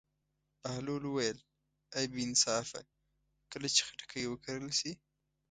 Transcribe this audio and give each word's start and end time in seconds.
بهلول 0.61 1.03
وویل: 1.05 1.37
ای 1.97 2.05
بې 2.13 2.19
انصافه 2.27 2.81
کله 3.51 3.67
چې 3.75 3.81
خټکی 3.87 4.23
وکرل 4.27 4.69
شي. 4.79 4.91